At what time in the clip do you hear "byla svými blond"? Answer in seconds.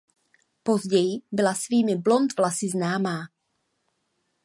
1.31-2.37